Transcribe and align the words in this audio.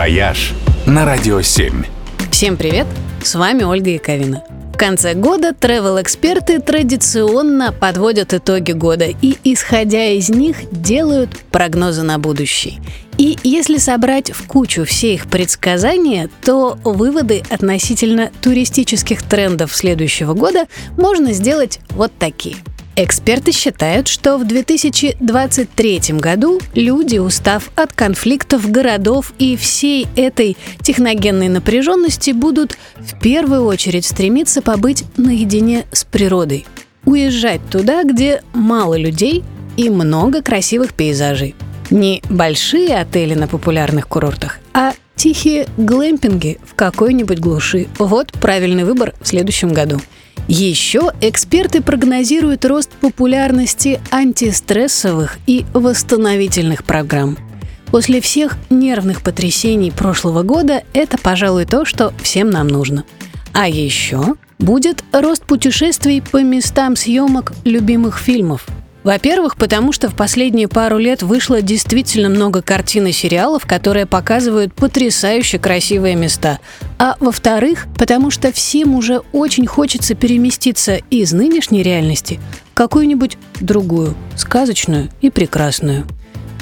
«Вояж» 0.00 0.54
на 0.86 1.04
Радио 1.04 1.42
7. 1.42 1.84
Всем 2.30 2.56
привет! 2.56 2.86
С 3.22 3.34
вами 3.34 3.64
Ольга 3.64 3.90
Яковина. 3.90 4.42
В 4.72 4.78
конце 4.78 5.12
года 5.12 5.50
travel-эксперты 5.50 6.58
традиционно 6.58 7.70
подводят 7.70 8.32
итоги 8.32 8.72
года 8.72 9.04
и, 9.20 9.36
исходя 9.44 10.06
из 10.06 10.30
них, 10.30 10.56
делают 10.72 11.38
прогнозы 11.50 12.02
на 12.02 12.18
будущее. 12.18 12.80
И 13.18 13.36
если 13.44 13.76
собрать 13.76 14.30
в 14.30 14.46
кучу 14.46 14.86
все 14.86 15.12
их 15.12 15.26
предсказания, 15.26 16.30
то 16.42 16.78
выводы 16.82 17.42
относительно 17.50 18.30
туристических 18.40 19.22
трендов 19.22 19.76
следующего 19.76 20.32
года 20.32 20.64
можно 20.96 21.34
сделать 21.34 21.78
вот 21.90 22.10
такие– 22.18 22.56
Эксперты 22.96 23.52
считают, 23.52 24.08
что 24.08 24.36
в 24.36 24.46
2023 24.46 26.00
году 26.18 26.60
люди, 26.74 27.18
устав 27.18 27.70
от 27.76 27.92
конфликтов 27.92 28.70
городов 28.70 29.32
и 29.38 29.56
всей 29.56 30.06
этой 30.16 30.56
техногенной 30.82 31.48
напряженности, 31.48 32.32
будут 32.32 32.76
в 32.96 33.18
первую 33.20 33.64
очередь 33.64 34.04
стремиться 34.04 34.60
побыть 34.60 35.04
наедине 35.16 35.86
с 35.92 36.04
природой. 36.04 36.66
Уезжать 37.04 37.60
туда, 37.70 38.02
где 38.02 38.42
мало 38.52 38.98
людей 38.98 39.44
и 39.76 39.88
много 39.88 40.42
красивых 40.42 40.92
пейзажей. 40.92 41.54
Не 41.90 42.22
большие 42.28 42.96
отели 42.96 43.34
на 43.34 43.48
популярных 43.48 44.08
курортах, 44.08 44.58
а 44.74 44.92
тихие 45.16 45.66
глэмпинги 45.76 46.58
в 46.64 46.74
какой-нибудь 46.74 47.38
глуши. 47.38 47.88
Вот 47.98 48.32
правильный 48.32 48.84
выбор 48.84 49.14
в 49.20 49.26
следующем 49.26 49.72
году. 49.72 50.00
Еще 50.52 51.12
эксперты 51.20 51.80
прогнозируют 51.80 52.64
рост 52.64 52.90
популярности 52.90 54.00
антистрессовых 54.10 55.38
и 55.46 55.64
восстановительных 55.72 56.82
программ. 56.82 57.38
После 57.92 58.20
всех 58.20 58.56
нервных 58.68 59.22
потрясений 59.22 59.92
прошлого 59.92 60.42
года 60.42 60.82
это, 60.92 61.18
пожалуй, 61.18 61.66
то, 61.66 61.84
что 61.84 62.12
всем 62.20 62.50
нам 62.50 62.66
нужно. 62.66 63.04
А 63.52 63.68
еще 63.68 64.34
будет 64.58 65.04
рост 65.12 65.44
путешествий 65.44 66.20
по 66.20 66.42
местам 66.42 66.96
съемок 66.96 67.52
любимых 67.64 68.18
фильмов– 68.18 68.66
во-первых, 69.02 69.56
потому 69.56 69.92
что 69.92 70.10
в 70.10 70.14
последние 70.14 70.68
пару 70.68 70.98
лет 70.98 71.22
вышло 71.22 71.62
действительно 71.62 72.28
много 72.28 72.60
картин 72.60 73.06
и 73.06 73.12
сериалов, 73.12 73.64
которые 73.64 74.04
показывают 74.04 74.74
потрясающе 74.74 75.58
красивые 75.58 76.16
места. 76.16 76.58
А 77.00 77.16
во-вторых, 77.18 77.86
потому 77.96 78.30
что 78.30 78.52
всем 78.52 78.94
уже 78.94 79.22
очень 79.32 79.66
хочется 79.66 80.14
переместиться 80.14 80.96
из 81.10 81.32
нынешней 81.32 81.82
реальности 81.82 82.38
в 82.70 82.74
какую-нибудь 82.74 83.38
другую, 83.60 84.14
сказочную 84.36 85.08
и 85.20 85.30
прекрасную. 85.30 86.06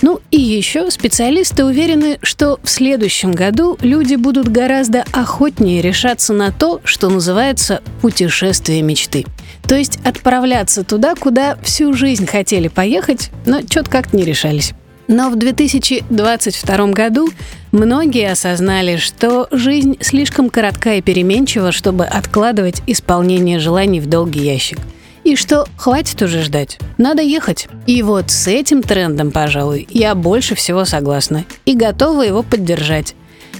Ну 0.00 0.20
и 0.30 0.40
еще 0.40 0.90
специалисты 0.92 1.64
уверены, 1.64 2.18
что 2.22 2.58
в 2.62 2.70
следующем 2.70 3.32
году 3.32 3.76
люди 3.82 4.14
будут 4.14 4.48
гораздо 4.48 5.04
охотнее 5.12 5.82
решаться 5.82 6.32
на 6.32 6.52
то, 6.52 6.80
что 6.84 7.10
называется 7.10 7.82
путешествие 8.00 8.80
мечты– 8.80 9.26
то 9.68 9.76
есть 9.76 9.98
отправляться 10.02 10.82
туда, 10.82 11.14
куда 11.14 11.56
всю 11.62 11.92
жизнь 11.92 12.26
хотели 12.26 12.68
поехать, 12.68 13.30
но 13.44 13.60
что-то 13.60 13.90
как-то 13.90 14.16
не 14.16 14.24
решались. 14.24 14.72
Но 15.08 15.30
в 15.30 15.36
2022 15.36 16.86
году 16.88 17.30
многие 17.72 18.30
осознали, 18.30 18.98
что 18.98 19.48
жизнь 19.50 19.96
слишком 20.00 20.50
коротка 20.50 20.94
и 20.94 21.02
переменчива, 21.02 21.72
чтобы 21.72 22.04
откладывать 22.04 22.82
исполнение 22.86 23.58
желаний 23.58 24.00
в 24.00 24.06
долгий 24.06 24.40
ящик. 24.40 24.78
И 25.24 25.34
что 25.34 25.66
хватит 25.76 26.22
уже 26.22 26.42
ждать, 26.42 26.78
надо 26.98 27.22
ехать. 27.22 27.68
И 27.86 28.02
вот 28.02 28.30
с 28.30 28.46
этим 28.46 28.82
трендом, 28.82 29.30
пожалуй, 29.30 29.86
я 29.90 30.14
больше 30.14 30.54
всего 30.54 30.84
согласна 30.84 31.44
и 31.64 31.74
готова 31.74 32.22
его 32.22 32.42
поддержать. 32.42 33.14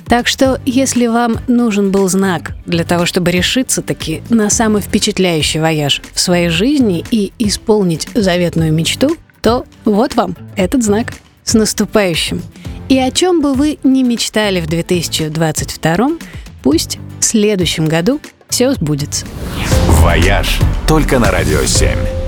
Так 0.07 0.27
что, 0.27 0.61
если 0.65 1.07
вам 1.07 1.39
нужен 1.49 1.91
был 1.91 2.09
знак 2.09 2.53
для 2.65 2.85
того, 2.85 3.05
чтобы 3.05 3.31
решиться 3.31 3.83
таки 3.83 4.23
на 4.31 4.49
самый 4.49 4.81
впечатляющий 4.81 5.61
вояж 5.61 6.01
в 6.15 6.21
своей 6.21 6.49
жизни 6.49 7.05
и 7.11 7.33
исполнить 7.39 8.09
заветную 8.15 8.73
мечту, 8.73 9.17
то 9.43 9.67
вот 9.85 10.15
вам 10.15 10.37
этот 10.57 10.83
знак. 10.83 11.13
С 11.49 11.55
наступающим! 11.55 12.43
И 12.91 12.99
о 12.99 13.11
чем 13.11 13.41
бы 13.41 13.55
вы 13.55 13.79
ни 13.83 14.03
мечтали 14.03 14.61
в 14.61 14.67
2022, 14.67 16.11
пусть 16.63 16.99
в 17.21 17.25
следующем 17.25 17.87
году 17.87 18.21
все 18.51 18.75
сбудется. 18.75 19.25
«Вояж» 19.87 20.59
только 20.87 21.19
на 21.19 21.31
«Радио 21.31 21.61
7». 21.61 22.28